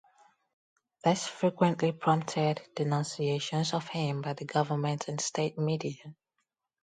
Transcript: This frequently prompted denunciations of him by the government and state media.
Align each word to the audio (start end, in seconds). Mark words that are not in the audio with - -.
This 1.03 1.27
frequently 1.27 1.91
prompted 1.91 2.59
denunciations 2.75 3.75
of 3.75 3.87
him 3.89 4.23
by 4.23 4.33
the 4.33 4.45
government 4.45 5.07
and 5.07 5.21
state 5.21 5.59
media. 5.59 6.15